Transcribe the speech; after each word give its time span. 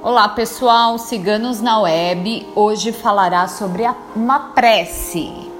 Olá 0.00 0.28
pessoal, 0.28 0.96
Ciganos 0.96 1.60
na 1.60 1.80
Web 1.80 2.46
hoje 2.54 2.92
falará 2.92 3.48
sobre 3.48 3.84
a, 3.84 3.96
uma 4.14 4.38
prece. 4.50 5.50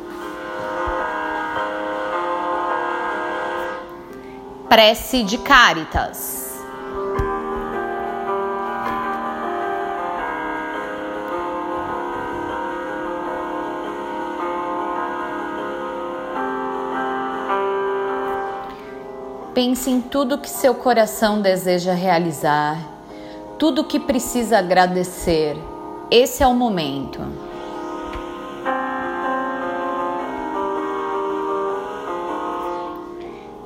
Prece 4.69 5.25
de 5.25 5.39
Caritas. 5.39 6.57
Pense 19.53 19.91
em 19.91 20.01
tudo 20.01 20.39
que 20.39 20.49
seu 20.49 20.77
coração 20.77 21.43
deseja 21.43 21.93
realizar 21.93 22.98
tudo 23.59 23.83
que 23.83 23.99
precisa 23.99 24.59
agradecer. 24.59 25.57
Esse 26.09 26.45
é 26.45 26.47
o 26.47 26.55
momento. 26.55 27.21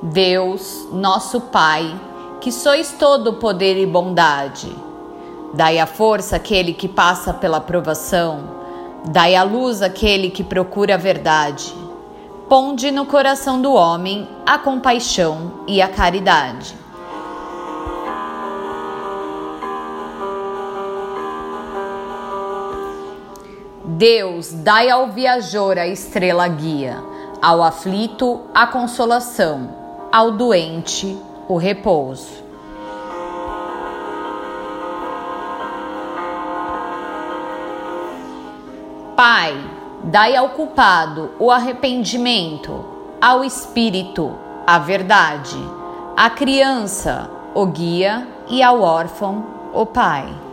Deus, 0.01 0.87
nosso 0.91 1.39
Pai, 1.39 1.99
que 2.41 2.51
sois 2.51 2.91
todo 2.91 3.33
poder 3.33 3.77
e 3.77 3.85
bondade, 3.85 4.75
dai 5.53 5.79
a 5.79 5.85
força 5.85 6.37
àquele 6.37 6.73
que 6.73 6.87
passa 6.87 7.33
pela 7.33 7.61
provação, 7.61 8.49
dai 9.05 9.35
a 9.35 9.43
luz 9.43 9.81
àquele 9.81 10.29
que 10.29 10.43
procura 10.43 10.95
a 10.95 10.97
verdade. 10.97 11.73
Ponde 12.49 12.91
no 12.91 13.05
coração 13.05 13.61
do 13.61 13.73
homem 13.73 14.27
a 14.45 14.57
compaixão 14.57 15.63
e 15.67 15.81
a 15.81 15.87
caridade. 15.87 16.82
Deus, 23.85 24.53
dai 24.53 24.89
ao 24.89 25.09
viajor 25.09 25.77
a 25.77 25.85
estrela 25.85 26.47
guia, 26.47 27.03
ao 27.41 27.61
aflito 27.61 28.39
a 28.53 28.65
consolação, 28.65 29.75
ao 30.09 30.31
doente 30.31 31.17
o 31.49 31.57
repouso. 31.57 32.41
Pai, 39.17 39.53
dai 40.05 40.33
ao 40.37 40.51
culpado 40.51 41.31
o 41.37 41.51
arrependimento, 41.51 42.85
ao 43.19 43.43
espírito 43.43 44.33
a 44.65 44.79
verdade, 44.79 45.59
à 46.15 46.29
criança 46.29 47.29
o 47.53 47.65
guia 47.65 48.25
e 48.47 48.63
ao 48.63 48.81
órfão 48.81 49.45
o 49.73 49.85
pai. 49.85 50.52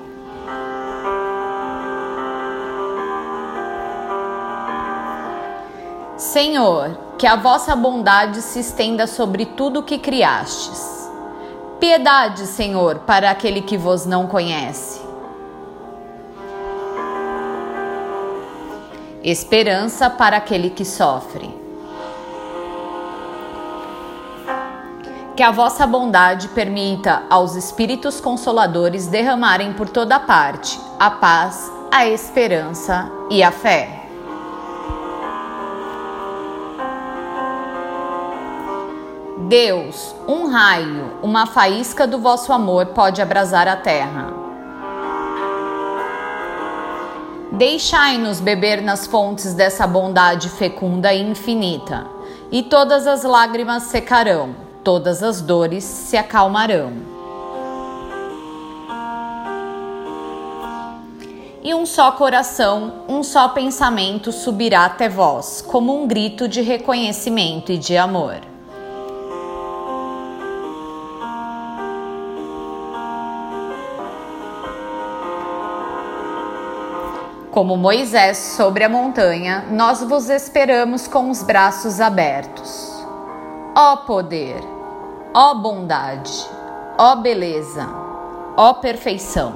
Senhor, 6.20 6.98
que 7.16 7.26
a 7.26 7.34
vossa 7.34 7.74
bondade 7.74 8.42
se 8.42 8.60
estenda 8.60 9.06
sobre 9.06 9.46
tudo 9.46 9.80
o 9.80 9.82
que 9.82 9.96
criastes. 9.96 11.10
Piedade, 11.80 12.46
Senhor, 12.46 12.98
para 13.06 13.30
aquele 13.30 13.62
que 13.62 13.78
vos 13.78 14.04
não 14.04 14.26
conhece. 14.26 15.00
Esperança 19.24 20.10
para 20.10 20.36
aquele 20.36 20.68
que 20.68 20.84
sofre. 20.84 21.58
Que 25.34 25.42
a 25.42 25.50
vossa 25.50 25.86
bondade 25.86 26.48
permita 26.48 27.22
aos 27.30 27.54
Espíritos 27.54 28.20
Consoladores 28.20 29.06
derramarem 29.06 29.72
por 29.72 29.88
toda 29.88 30.20
parte 30.20 30.78
a 30.98 31.10
paz, 31.10 31.72
a 31.90 32.06
esperança 32.06 33.10
e 33.30 33.42
a 33.42 33.50
fé. 33.50 33.99
Deus, 39.48 40.14
um 40.28 40.48
raio, 40.48 41.18
uma 41.22 41.46
faísca 41.46 42.06
do 42.06 42.18
vosso 42.18 42.52
amor 42.52 42.86
pode 42.86 43.22
abrasar 43.22 43.66
a 43.66 43.76
terra. 43.76 44.32
Deixai-nos 47.52 48.38
beber 48.38 48.82
nas 48.82 49.06
fontes 49.06 49.54
dessa 49.54 49.86
bondade 49.86 50.48
fecunda 50.48 51.12
e 51.12 51.22
infinita, 51.22 52.06
e 52.52 52.62
todas 52.62 53.06
as 53.06 53.24
lágrimas 53.24 53.84
secarão, 53.84 54.54
todas 54.84 55.22
as 55.22 55.40
dores 55.40 55.84
se 55.84 56.16
acalmarão. 56.16 56.92
E 61.62 61.74
um 61.74 61.84
só 61.84 62.12
coração, 62.12 63.04
um 63.08 63.22
só 63.22 63.48
pensamento 63.48 64.32
subirá 64.32 64.84
até 64.84 65.08
vós, 65.08 65.60
como 65.60 65.94
um 65.94 66.06
grito 66.06 66.46
de 66.46 66.60
reconhecimento 66.62 67.72
e 67.72 67.78
de 67.78 67.96
amor. 67.96 68.49
Como 77.50 77.76
Moisés 77.76 78.38
sobre 78.38 78.84
a 78.84 78.88
montanha, 78.88 79.64
nós 79.72 80.04
vos 80.04 80.30
esperamos 80.30 81.08
com 81.08 81.28
os 81.30 81.42
braços 81.42 82.00
abertos. 82.00 83.04
Ó 83.76 83.96
poder, 83.96 84.62
ó 85.34 85.54
bondade, 85.54 86.48
ó 86.96 87.16
beleza, 87.16 87.88
ó 88.56 88.74
perfeição. 88.74 89.54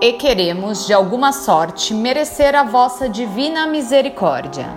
E 0.00 0.12
queremos, 0.12 0.86
de 0.86 0.94
alguma 0.94 1.32
sorte, 1.32 1.92
merecer 1.92 2.54
a 2.54 2.62
vossa 2.62 3.08
divina 3.08 3.66
misericórdia. 3.66 4.68